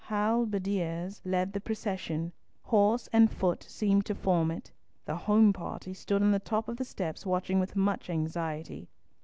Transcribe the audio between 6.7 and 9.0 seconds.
the steps watching with much anxiety.